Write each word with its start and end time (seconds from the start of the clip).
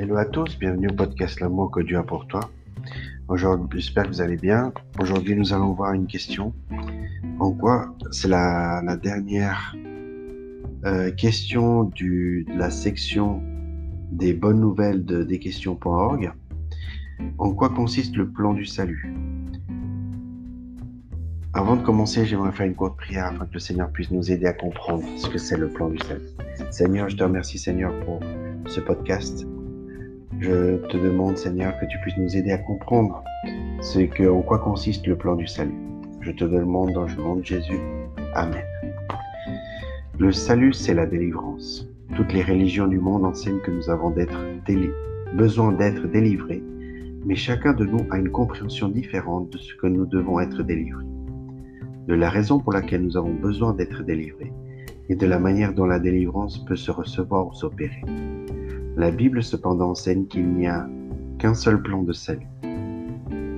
Hello 0.00 0.16
à 0.16 0.26
tous, 0.26 0.56
bienvenue 0.56 0.86
au 0.90 0.94
podcast 0.94 1.40
L'amour 1.40 1.72
que 1.72 1.80
Dieu 1.80 1.98
a 1.98 2.04
pour 2.04 2.28
toi. 2.28 2.38
Aujourd'hui, 3.26 3.80
j'espère 3.80 4.04
que 4.04 4.10
vous 4.10 4.20
allez 4.20 4.36
bien. 4.36 4.72
Aujourd'hui, 5.00 5.34
nous 5.34 5.52
allons 5.52 5.72
voir 5.72 5.92
une 5.92 6.06
question. 6.06 6.54
En 7.40 7.50
quoi 7.50 7.92
c'est 8.12 8.28
la, 8.28 8.96
dernière 9.02 9.74
euh, 10.84 11.10
question 11.10 11.82
du, 11.82 12.46
de 12.48 12.56
la 12.56 12.70
section 12.70 13.42
des 14.12 14.34
bonnes 14.34 14.60
nouvelles 14.60 15.04
de 15.04 15.24
desquestions.org. 15.24 16.30
En 17.38 17.52
quoi 17.52 17.68
consiste 17.70 18.14
le 18.14 18.30
plan 18.30 18.54
du 18.54 18.66
salut? 18.66 19.12
Avant 21.54 21.74
de 21.74 21.82
commencer, 21.82 22.24
j'aimerais 22.24 22.52
faire 22.52 22.66
une 22.66 22.76
courte 22.76 22.96
prière 22.96 23.26
afin 23.26 23.46
que 23.46 23.54
le 23.54 23.58
Seigneur 23.58 23.90
puisse 23.90 24.12
nous 24.12 24.30
aider 24.30 24.46
à 24.46 24.52
comprendre 24.52 25.02
ce 25.16 25.28
que 25.28 25.38
c'est 25.38 25.56
le 25.56 25.66
plan 25.66 25.88
du 25.88 25.98
salut. 25.98 26.28
Seigneur, 26.70 27.08
je 27.08 27.16
te 27.16 27.24
remercie 27.24 27.58
Seigneur 27.58 27.92
pour 28.04 28.20
ce 28.68 28.78
podcast. 28.78 29.44
Je 30.40 30.76
te 30.86 30.96
demande, 30.96 31.36
Seigneur, 31.36 31.76
que 31.80 31.86
tu 31.86 31.98
puisses 31.98 32.16
nous 32.16 32.36
aider 32.36 32.52
à 32.52 32.58
comprendre 32.58 33.24
ce 33.80 33.98
que, 34.00 34.28
en 34.28 34.40
quoi 34.42 34.58
consiste 34.58 35.06
le 35.08 35.16
plan 35.16 35.34
du 35.34 35.48
salut. 35.48 35.74
Je 36.20 36.30
te 36.30 36.44
demande 36.44 36.92
dans 36.92 37.06
le 37.06 37.14
nom 37.16 37.36
de 37.36 37.44
Jésus. 37.44 37.80
Amen. 38.34 38.62
Le 40.18 40.30
salut, 40.30 40.72
c'est 40.72 40.94
la 40.94 41.06
délivrance. 41.06 41.88
Toutes 42.14 42.32
les 42.32 42.42
religions 42.42 42.86
du 42.86 43.00
monde 43.00 43.24
enseignent 43.24 43.60
que 43.60 43.72
nous 43.72 43.90
avons 43.90 44.14
besoin 45.34 45.72
d'être 45.72 46.06
délivrés, 46.06 46.62
mais 47.24 47.34
chacun 47.34 47.72
de 47.72 47.84
nous 47.84 48.06
a 48.10 48.18
une 48.18 48.30
compréhension 48.30 48.88
différente 48.88 49.50
de 49.50 49.58
ce 49.58 49.74
que 49.74 49.88
nous 49.88 50.06
devons 50.06 50.38
être 50.38 50.62
délivrés, 50.62 51.04
de 52.06 52.14
la 52.14 52.30
raison 52.30 52.60
pour 52.60 52.72
laquelle 52.72 53.02
nous 53.02 53.16
avons 53.16 53.34
besoin 53.34 53.74
d'être 53.74 54.04
délivrés 54.04 54.52
et 55.08 55.16
de 55.16 55.26
la 55.26 55.38
manière 55.38 55.74
dont 55.74 55.86
la 55.86 55.98
délivrance 55.98 56.64
peut 56.64 56.76
se 56.76 56.90
recevoir 56.90 57.48
ou 57.48 57.54
s'opérer. 57.54 58.02
La 58.98 59.12
Bible 59.12 59.44
cependant 59.44 59.90
enseigne 59.90 60.26
qu'il 60.26 60.48
n'y 60.48 60.66
a 60.66 60.88
qu'un 61.38 61.54
seul 61.54 61.80
plan 61.80 62.02
de 62.02 62.12
salut. 62.12 62.48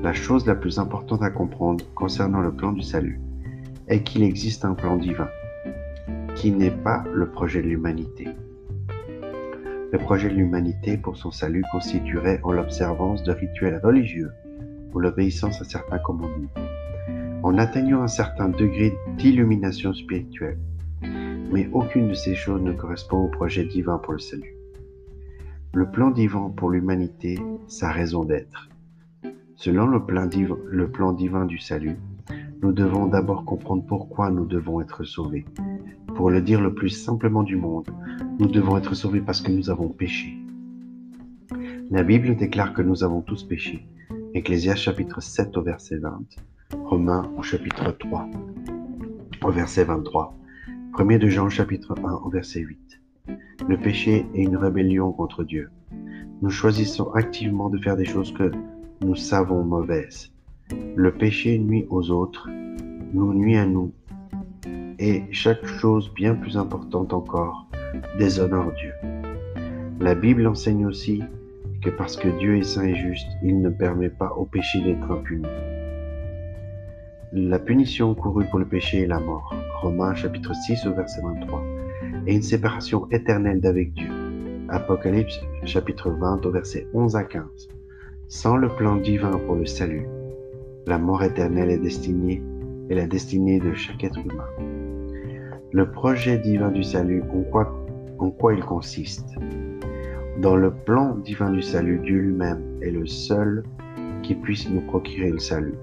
La 0.03 0.13
chose 0.13 0.45
la 0.45 0.55
plus 0.55 0.79
importante 0.79 1.23
à 1.23 1.31
comprendre 1.31 1.83
concernant 1.95 2.43
le 2.43 2.53
plan 2.53 2.73
du 2.73 2.83
salut 2.83 3.19
est 3.89 4.03
qu'il 4.03 4.23
existe 4.23 4.67
un 4.67 4.75
plan 4.75 4.99
divin, 4.99 5.31
qui 6.35 6.51
n'est 6.53 6.71
pas 6.71 7.05
le 7.11 7.31
projet 7.31 7.63
de 7.63 7.69
l'humanité. 7.69 8.29
Le 9.91 9.99
projet 9.99 10.29
de 10.29 10.35
l'humanité 10.35 10.99
pour 10.99 11.17
son 11.17 11.31
salut 11.31 11.65
constituerait 11.73 12.41
en 12.43 12.53
l'observance 12.53 13.23
de 13.23 13.33
rituels 13.33 13.81
religieux 13.83 14.33
ou 14.93 15.01
l'obéissance 15.01 15.59
à 15.63 15.65
certains 15.65 16.01
commandements, 16.01 16.53
en 17.43 17.57
atteignant 17.57 18.03
un 18.03 18.09
certain 18.09 18.51
degré 18.51 18.93
d'illumination 19.17 19.95
spirituelle. 19.95 20.59
Mais 21.51 21.67
aucune 21.73 22.09
de 22.09 22.15
ces 22.15 22.35
choses 22.35 22.61
ne 22.61 22.73
correspond 22.73 23.25
au 23.25 23.29
projet 23.29 23.65
divin 23.65 23.97
pour 23.97 24.13
le 24.13 24.19
salut. 24.19 24.60
Le 25.73 25.89
plan 25.89 26.11
divin 26.11 26.53
pour 26.57 26.71
l'humanité, 26.71 27.39
sa 27.69 27.93
raison 27.93 28.25
d'être. 28.25 28.69
Selon 29.55 29.87
le 29.87 30.05
plan, 30.05 31.13
divin, 31.13 31.45
du 31.47 31.59
salut, 31.59 31.97
nous 32.61 32.73
devons 32.73 33.07
d'abord 33.07 33.45
comprendre 33.45 33.85
pourquoi 33.87 34.31
nous 34.31 34.47
devons 34.47 34.81
être 34.81 35.05
sauvés. 35.05 35.45
Pour 36.17 36.29
le 36.29 36.43
dire 36.43 36.61
le 36.61 36.75
plus 36.75 36.89
simplement 36.89 37.45
du 37.45 37.55
monde, 37.55 37.89
nous 38.41 38.49
devons 38.49 38.79
être 38.79 38.95
sauvés 38.95 39.21
parce 39.21 39.41
que 39.41 39.53
nous 39.53 39.71
avons 39.71 39.89
péché. 39.89 40.37
La 41.93 42.03
Bible 42.03 42.35
déclare 42.35 42.75
que 42.75 42.83
nous 42.83 43.05
avons 43.05 43.21
tous 43.21 43.45
péché. 43.45 43.87
Ecclésias 44.35 44.75
chapitre 44.75 45.23
7 45.23 45.57
au 45.57 45.63
verset 45.63 45.99
20, 45.99 46.21
Romains 46.85 47.31
au 47.37 47.43
chapitre 47.43 47.93
3 47.93 48.29
au 49.45 49.51
verset 49.53 49.85
23, 49.85 50.37
1 50.99 51.19
de 51.19 51.29
Jean 51.29 51.49
chapitre 51.49 51.95
1 52.05 52.13
au 52.25 52.29
verset 52.29 52.61
8. 52.61 53.01
Le 53.69 53.77
péché 53.77 54.27
est 54.35 54.43
une 54.43 54.57
rébellion 54.57 55.13
contre 55.13 55.45
Dieu. 55.45 55.71
Nous 56.43 56.51
choisissons 56.51 57.11
activement 57.13 57.69
de 57.69 57.79
faire 57.79 57.97
des 57.97 58.05
choses 58.05 58.33
que 58.33 58.51
nous 59.03 59.15
savons 59.15 59.65
mauvaises. 59.65 60.33
Le 60.97 61.13
péché 61.13 61.59
nuit 61.59 61.87
aux 61.91 62.11
autres, 62.11 62.49
nous 63.13 63.35
nuit 63.35 63.57
à 63.57 63.67
nous. 63.67 63.93
Et 64.99 65.25
chaque 65.31 65.65
chose 65.65 66.13
bien 66.15 66.35
plus 66.35 66.57
importante 66.57 67.13
encore, 67.13 67.67
déshonore 68.19 68.73
Dieu. 68.73 68.93
La 70.01 70.15
Bible 70.15 70.47
enseigne 70.47 70.87
aussi 70.87 71.23
que 71.83 71.91
parce 71.91 72.17
que 72.17 72.29
Dieu 72.39 72.57
est 72.59 72.63
saint 72.63 72.85
et 72.85 72.95
juste, 72.95 73.29
il 73.43 73.61
ne 73.61 73.71
permet 73.71 74.11
pas 74.11 74.33
au 74.37 74.45
péché 74.45 74.81
d'être 74.81 75.11
impuni. 75.11 75.47
La 77.33 77.59
punition 77.59 78.15
courue 78.15 78.47
pour 78.47 78.59
le 78.59 78.67
péché 78.67 79.03
est 79.03 79.07
la 79.07 79.21
mort. 79.21 79.55
Romains 79.81 80.15
chapitre 80.15 80.55
6 80.55 80.87
au 80.87 80.95
verset 80.95 81.23
23 81.23 81.63
et 82.27 82.35
une 82.35 82.43
séparation 82.43 83.09
éternelle 83.11 83.61
d'avec 83.61 83.93
Dieu. 83.95 84.09
Apocalypse 84.69 85.41
chapitre 85.65 86.11
20 86.11 86.47
au 86.47 86.51
verset 86.51 86.87
11 86.93 87.17
à 87.17 87.25
15. 87.25 87.45
Sans 88.29 88.57
le 88.57 88.69
plan 88.69 88.97
divin 88.97 89.39
pour 89.47 89.57
le 89.57 89.67
salut, 89.67 90.07
la 90.87 90.99
mort 90.99 91.23
éternelle 91.23 91.71
est 91.71 91.79
destinée 91.79 92.43
et 92.89 92.95
la 92.95 93.07
destinée 93.07 93.59
de 93.59 93.73
chaque 93.75 94.05
être 94.05 94.19
humain. 94.19 94.49
Le 95.73 95.91
projet 95.91 96.39
divin 96.39 96.71
du 96.71 96.83
salut, 96.83 97.23
en 97.33 97.43
quoi, 97.43 97.85
en 98.19 98.31
quoi 98.31 98.55
il 98.55 98.61
consiste? 98.61 99.29
Dans 100.41 100.57
le 100.57 100.73
plan 100.73 101.17
divin 101.17 101.51
du 101.51 101.63
salut, 101.63 102.01
Dieu 102.05 102.19
lui-même 102.19 102.63
est 102.83 102.91
le 102.91 103.07
seul 103.07 103.65
qui 104.23 104.35
puisse 104.35 104.69
nous 104.71 104.81
procurer 104.81 105.31
le 105.31 105.39
salut. 105.39 105.75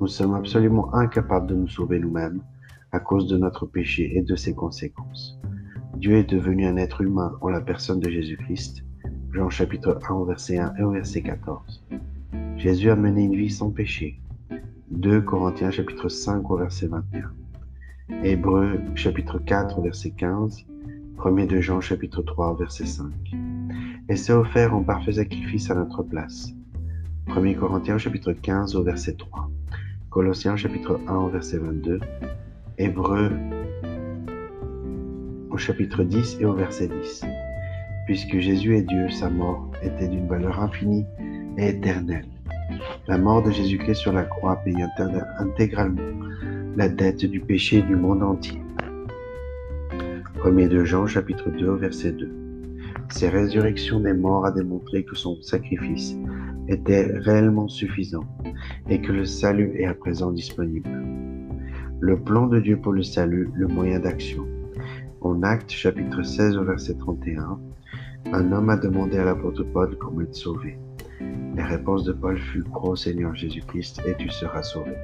Nous 0.00 0.06
sommes 0.06 0.34
absolument 0.34 0.94
incapables 0.94 1.46
de 1.46 1.54
nous 1.54 1.68
sauver 1.68 1.98
nous-mêmes 1.98 2.42
à 2.92 3.00
cause 3.00 3.26
de 3.26 3.36
notre 3.36 3.66
péché 3.66 4.12
et 4.16 4.22
de 4.22 4.36
ses 4.36 4.54
conséquences. 4.54 5.38
Dieu 6.02 6.16
est 6.16 6.28
devenu 6.28 6.66
un 6.66 6.76
être 6.78 7.00
humain 7.02 7.38
en 7.42 7.48
la 7.48 7.60
personne 7.60 8.00
de 8.00 8.10
Jésus-Christ. 8.10 8.84
Jean 9.32 9.48
chapitre 9.50 10.00
1 10.10 10.24
verset 10.24 10.58
1 10.58 10.74
et 10.76 10.82
au 10.82 10.90
verset 10.90 11.22
14. 11.22 11.84
Jésus 12.56 12.90
a 12.90 12.96
mené 12.96 13.22
une 13.22 13.36
vie 13.36 13.50
sans 13.50 13.70
péché. 13.70 14.20
2 14.90 15.20
Corinthiens 15.20 15.70
chapitre 15.70 16.08
5 16.08 16.50
au 16.50 16.56
verset 16.56 16.88
21. 16.88 17.30
Hébreux 18.24 18.80
chapitre 18.96 19.38
4 19.38 19.80
verset 19.80 20.10
15. 20.10 20.66
1 21.24 21.46
de 21.46 21.60
Jean 21.60 21.80
chapitre 21.80 22.20
3 22.20 22.56
verset 22.56 22.86
5. 22.86 23.12
Et 24.08 24.16
s'est 24.16 24.32
offert 24.32 24.74
en 24.74 24.82
parfait 24.82 25.12
sacrifice 25.12 25.70
à 25.70 25.76
notre 25.76 26.02
place. 26.02 26.50
1 27.28 27.54
Corinthiens 27.54 27.98
chapitre 27.98 28.32
15 28.32 28.74
au 28.74 28.82
verset 28.82 29.14
3. 29.14 29.48
Colossiens 30.10 30.56
chapitre 30.56 30.98
1 31.06 31.14
au 31.14 31.28
verset 31.28 31.58
22. 31.58 32.00
Hébreux 32.76 33.30
au 35.52 35.58
chapitre 35.58 36.02
10 36.02 36.38
et 36.40 36.44
au 36.44 36.54
verset 36.54 36.88
10. 36.88 37.24
Puisque 38.06 38.38
Jésus 38.38 38.76
est 38.76 38.82
Dieu, 38.82 39.10
sa 39.10 39.28
mort 39.28 39.70
était 39.82 40.08
d'une 40.08 40.26
valeur 40.26 40.60
infinie 40.60 41.04
et 41.58 41.68
éternelle. 41.68 42.26
La 43.06 43.18
mort 43.18 43.42
de 43.42 43.50
Jésus-Christ 43.50 43.96
sur 43.96 44.12
la 44.12 44.24
croix 44.24 44.56
paye 44.64 44.82
intégralement 45.38 46.02
la 46.76 46.88
dette 46.88 47.26
du 47.26 47.40
péché 47.40 47.82
du 47.82 47.96
monde 47.96 48.22
entier. 48.22 48.60
1 50.44 50.50
de 50.68 50.84
Jean 50.84 51.06
chapitre 51.06 51.50
2 51.50 51.74
verset 51.74 52.12
2. 52.12 52.30
Ces 53.10 53.28
résurrections 53.28 54.00
des 54.00 54.14
morts 54.14 54.46
a 54.46 54.52
démontré 54.52 55.04
que 55.04 55.14
son 55.14 55.40
sacrifice 55.42 56.16
était 56.68 57.06
réellement 57.18 57.68
suffisant 57.68 58.24
et 58.88 59.00
que 59.02 59.12
le 59.12 59.26
salut 59.26 59.72
est 59.76 59.84
à 59.84 59.94
présent 59.94 60.30
disponible. 60.32 60.88
Le 62.00 62.18
plan 62.18 62.46
de 62.46 62.58
Dieu 62.58 62.78
pour 62.78 62.92
le 62.92 63.02
salut, 63.02 63.50
le 63.54 63.68
moyen 63.68 64.00
d'action. 64.00 64.46
En 65.24 65.44
Actes 65.44 65.70
chapitre 65.70 66.24
16 66.24 66.56
au 66.56 66.64
verset 66.64 66.94
31, 66.94 67.60
un 68.32 68.52
homme 68.52 68.70
a 68.70 68.76
demandé 68.76 69.18
à 69.18 69.24
l'apôtre 69.24 69.62
Paul 69.62 69.96
comment 69.96 70.22
être 70.22 70.34
sauvé. 70.34 70.76
La 71.54 71.64
réponse 71.64 72.02
de 72.02 72.12
Paul 72.12 72.36
fut 72.36 72.64
Crois 72.64 72.96
Seigneur 72.96 73.32
Jésus-Christ 73.32 74.02
et 74.04 74.16
tu 74.16 74.28
seras 74.30 74.64
sauvé. 74.64 74.96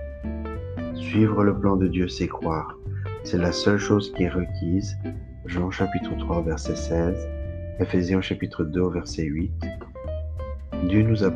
Suivre 0.95 1.45
le 1.45 1.57
plan 1.57 1.77
de 1.77 1.87
Dieu, 1.87 2.09
c'est 2.09 2.27
croire. 2.27 2.77
C'est 3.23 3.39
la 3.39 3.53
seule 3.53 3.79
chose 3.79 4.13
qui 4.13 4.25
est 4.25 4.29
requise. 4.29 4.97
Jean 5.47 5.71
chapitre 5.71 6.11
3 6.19 6.43
verset 6.43 6.75
16, 6.75 7.29
Ephésiens 7.79 8.21
chapitre 8.21 8.65
2 8.65 8.89
verset 8.89 9.23
8. 9.23 9.53
Dieu 10.89 11.03
nous 11.03 11.23
a 11.23 11.31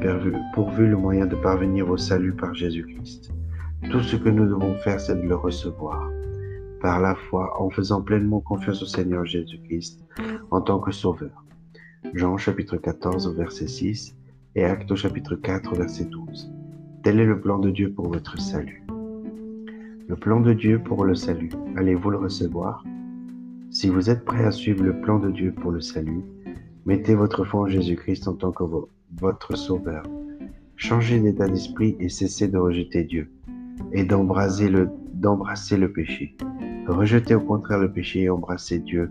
pourvu 0.54 0.88
le 0.88 0.96
moyen 0.96 1.26
de 1.26 1.36
parvenir 1.36 1.88
au 1.88 1.96
salut 1.96 2.32
par 2.32 2.52
Jésus-Christ. 2.52 3.30
Tout 3.92 4.02
ce 4.02 4.16
que 4.16 4.28
nous 4.28 4.48
devons 4.48 4.74
faire, 4.78 4.98
c'est 4.98 5.14
de 5.14 5.28
le 5.28 5.36
recevoir 5.36 6.10
par 6.82 7.00
la 7.00 7.14
foi 7.14 7.62
en 7.62 7.70
faisant 7.70 8.02
pleinement 8.02 8.40
confiance 8.40 8.82
au 8.82 8.86
Seigneur 8.86 9.24
Jésus-Christ 9.24 10.04
en 10.50 10.60
tant 10.60 10.80
que 10.80 10.90
Sauveur. 10.90 11.44
Jean 12.12 12.36
chapitre 12.36 12.76
14 12.76 13.36
verset 13.36 13.68
6 13.68 14.16
et 14.56 14.64
Actes 14.64 14.96
chapitre 14.96 15.36
4 15.36 15.76
verset 15.76 16.06
12. 16.06 16.52
Tel 17.04 17.20
est 17.20 17.24
le 17.24 17.40
plan 17.40 17.60
de 17.60 17.70
Dieu 17.70 17.92
pour 17.92 18.08
votre 18.08 18.38
salut. 18.40 18.84
Le 20.08 20.16
plan 20.16 20.40
de 20.40 20.52
Dieu 20.52 20.82
pour 20.82 21.04
le 21.04 21.14
salut, 21.14 21.50
allez-vous 21.76 22.10
le 22.10 22.18
recevoir? 22.18 22.84
Si 23.70 23.88
vous 23.88 24.10
êtes 24.10 24.24
prêt 24.24 24.44
à 24.44 24.50
suivre 24.50 24.82
le 24.82 25.00
plan 25.00 25.20
de 25.20 25.30
Dieu 25.30 25.52
pour 25.52 25.70
le 25.70 25.80
salut, 25.80 26.24
mettez 26.84 27.14
votre 27.14 27.44
foi 27.44 27.60
en 27.60 27.66
Jésus-Christ 27.66 28.26
en 28.26 28.34
tant 28.34 28.50
que 28.50 28.64
votre 29.14 29.56
Sauveur. 29.56 30.02
Changez 30.74 31.20
d'état 31.20 31.46
d'esprit 31.46 31.96
et 32.00 32.08
cessez 32.08 32.48
de 32.48 32.58
rejeter 32.58 33.04
Dieu 33.04 33.30
et 33.92 34.04
d'embrasser 34.04 34.68
le, 34.68 34.90
le 35.22 35.92
péché. 35.92 36.36
Rejetez 36.86 37.34
au 37.36 37.40
contraire 37.40 37.78
le 37.78 37.92
péché 37.92 38.22
et 38.22 38.30
embrassez 38.30 38.80
Dieu 38.80 39.10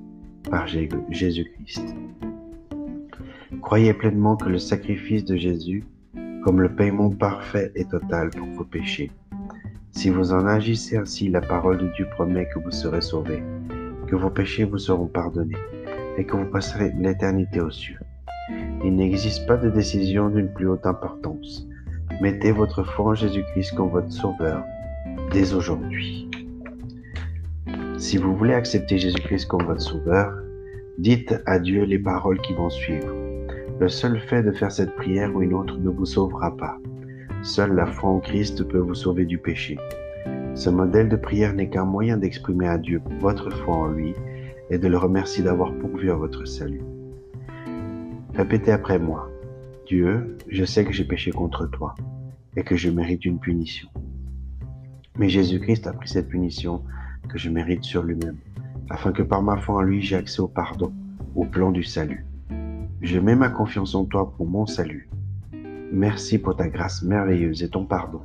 par 0.49 0.67
Jésus-Christ. 0.67 1.95
Croyez 3.61 3.93
pleinement 3.93 4.35
que 4.35 4.49
le 4.49 4.57
sacrifice 4.57 5.23
de 5.23 5.37
Jésus, 5.37 5.85
comme 6.43 6.59
le 6.59 6.75
paiement 6.75 7.09
parfait 7.09 7.71
et 7.75 7.85
total 7.85 8.29
pour 8.31 8.47
vos 8.49 8.65
péchés. 8.65 9.11
Si 9.91 10.09
vous 10.09 10.33
en 10.33 10.47
agissez 10.47 10.97
ainsi, 10.97 11.29
la 11.29 11.41
parole 11.41 11.77
de 11.77 11.87
Dieu 11.95 12.07
promet 12.11 12.47
que 12.53 12.59
vous 12.59 12.71
serez 12.71 13.01
sauvés, 13.01 13.43
que 14.07 14.15
vos 14.15 14.29
péchés 14.29 14.65
vous 14.65 14.77
seront 14.77 15.07
pardonnés 15.07 15.57
et 16.17 16.25
que 16.25 16.35
vous 16.35 16.49
passerez 16.51 16.91
l'éternité 16.99 17.61
aux 17.61 17.71
cieux. 17.71 17.99
Il 18.83 18.95
n'existe 18.95 19.47
pas 19.47 19.57
de 19.57 19.69
décision 19.69 20.29
d'une 20.29 20.51
plus 20.51 20.67
haute 20.67 20.85
importance. 20.85 21.67
Mettez 22.21 22.51
votre 22.51 22.83
foi 22.83 23.11
en 23.11 23.15
Jésus-Christ 23.15 23.75
comme 23.75 23.89
votre 23.89 24.11
sauveur 24.11 24.63
dès 25.31 25.53
aujourd'hui. 25.53 26.29
Si 28.01 28.17
vous 28.17 28.35
voulez 28.35 28.55
accepter 28.55 28.97
Jésus-Christ 28.97 29.45
comme 29.45 29.61
votre 29.61 29.79
sauveur, 29.79 30.33
dites 30.97 31.35
à 31.45 31.59
Dieu 31.59 31.83
les 31.83 31.99
paroles 31.99 32.41
qui 32.41 32.51
vont 32.55 32.71
suivre. 32.71 33.13
Le 33.79 33.87
seul 33.89 34.19
fait 34.19 34.41
de 34.41 34.51
faire 34.51 34.71
cette 34.71 34.95
prière 34.95 35.35
ou 35.35 35.43
une 35.43 35.53
autre 35.53 35.77
ne 35.77 35.91
vous 35.91 36.07
sauvera 36.07 36.57
pas. 36.57 36.79
Seule 37.43 37.75
la 37.75 37.85
foi 37.85 38.09
en 38.09 38.19
Christ 38.19 38.63
peut 38.63 38.79
vous 38.79 38.95
sauver 38.95 39.25
du 39.25 39.37
péché. 39.37 39.77
Ce 40.55 40.71
modèle 40.71 41.09
de 41.09 41.15
prière 41.15 41.53
n'est 41.53 41.69
qu'un 41.69 41.85
moyen 41.85 42.17
d'exprimer 42.17 42.67
à 42.67 42.79
Dieu 42.79 43.03
votre 43.19 43.51
foi 43.51 43.75
en 43.75 43.87
lui 43.89 44.15
et 44.71 44.79
de 44.79 44.87
le 44.87 44.97
remercier 44.97 45.43
d'avoir 45.43 45.71
pourvu 45.75 46.09
à 46.09 46.15
votre 46.15 46.45
salut. 46.45 46.81
Répétez 48.33 48.71
après 48.71 48.97
moi. 48.97 49.29
Dieu, 49.85 50.37
je 50.47 50.65
sais 50.65 50.85
que 50.85 50.91
j'ai 50.91 51.05
péché 51.05 51.29
contre 51.29 51.67
toi 51.67 51.93
et 52.57 52.63
que 52.63 52.75
je 52.75 52.89
mérite 52.89 53.25
une 53.25 53.39
punition. 53.39 53.89
Mais 55.19 55.29
Jésus-Christ 55.29 55.85
a 55.85 55.93
pris 55.93 56.09
cette 56.09 56.29
punition 56.29 56.81
que 57.31 57.37
je 57.37 57.49
mérite 57.49 57.83
sur 57.83 58.03
lui-même, 58.03 58.37
afin 58.89 59.13
que 59.13 59.23
par 59.23 59.41
ma 59.41 59.57
foi 59.57 59.75
en 59.75 59.81
lui 59.81 60.01
j'ai 60.01 60.17
accès 60.17 60.41
au 60.41 60.47
pardon, 60.47 60.91
au 61.35 61.45
plan 61.45 61.71
du 61.71 61.83
salut. 61.83 62.25
Je 63.01 63.19
mets 63.19 63.35
ma 63.35 63.49
confiance 63.49 63.95
en 63.95 64.05
toi 64.05 64.33
pour 64.35 64.45
mon 64.45 64.65
salut. 64.65 65.09
Merci 65.93 66.37
pour 66.39 66.57
ta 66.57 66.67
grâce 66.67 67.01
merveilleuse 67.01 67.63
et 67.63 67.69
ton 67.69 67.85
pardon, 67.85 68.21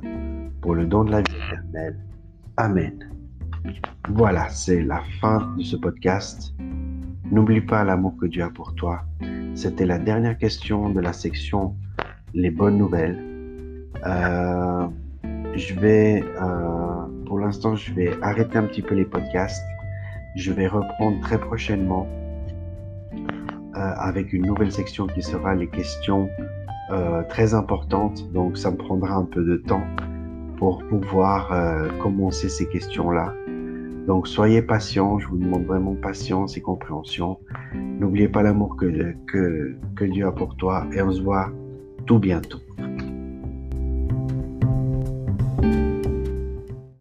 pour 0.61 0.75
le 0.75 0.85
don 0.85 1.05
de 1.05 1.11
la 1.11 1.21
vie 1.21 1.35
éternelle. 1.47 1.97
Amen. 2.57 2.99
Voilà, 4.09 4.49
c'est 4.49 4.81
la 4.83 5.01
fin 5.21 5.53
de 5.57 5.63
ce 5.63 5.77
podcast. 5.77 6.53
N'oublie 7.31 7.61
pas 7.61 7.83
l'amour 7.83 8.15
que 8.19 8.25
Dieu 8.25 8.43
a 8.43 8.49
pour 8.49 8.75
toi. 8.75 9.03
C'était 9.55 9.85
la 9.85 9.99
dernière 9.99 10.37
question 10.37 10.89
de 10.89 10.99
la 10.99 11.13
section 11.13 11.75
Les 12.33 12.51
bonnes 12.51 12.77
nouvelles. 12.77 13.19
Euh, 14.05 14.87
je 15.55 15.73
vais, 15.79 16.23
euh, 16.41 17.16
pour 17.27 17.39
l'instant, 17.39 17.75
je 17.75 17.93
vais 17.93 18.11
arrêter 18.21 18.57
un 18.57 18.63
petit 18.63 18.81
peu 18.81 18.95
les 18.95 19.05
podcasts. 19.05 19.63
Je 20.35 20.51
vais 20.53 20.67
reprendre 20.67 21.19
très 21.21 21.37
prochainement 21.37 22.07
euh, 23.13 23.19
avec 23.75 24.33
une 24.33 24.45
nouvelle 24.45 24.71
section 24.71 25.07
qui 25.07 25.21
sera 25.21 25.53
les 25.53 25.67
questions 25.67 26.29
euh, 26.91 27.23
très 27.29 27.53
importantes. 27.53 28.31
Donc, 28.31 28.57
ça 28.57 28.71
me 28.71 28.77
prendra 28.77 29.15
un 29.15 29.25
peu 29.25 29.43
de 29.43 29.57
temps 29.57 29.83
pour 30.57 30.83
pouvoir 30.85 31.51
euh, 31.51 31.89
commencer 32.01 32.49
ces 32.49 32.67
questions-là. 32.69 33.33
Donc, 34.07 34.27
soyez 34.27 34.61
patients. 34.61 35.19
Je 35.19 35.27
vous 35.27 35.37
demande 35.37 35.65
vraiment 35.65 35.95
patience 35.95 36.55
et 36.55 36.61
compréhension. 36.61 37.39
N'oubliez 37.75 38.29
pas 38.29 38.41
l'amour 38.41 38.77
que, 38.77 39.13
que, 39.27 39.75
que 39.95 40.05
Dieu 40.05 40.25
a 40.25 40.31
pour 40.31 40.55
toi 40.55 40.87
et 40.93 41.01
on 41.01 41.11
se 41.11 41.21
voit 41.21 41.51
tout 42.05 42.19
bientôt. 42.19 42.59